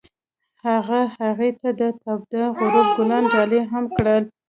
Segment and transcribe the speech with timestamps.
[0.65, 4.23] هغه هغې ته د تاوده غروب ګلان ډالۍ هم کړل.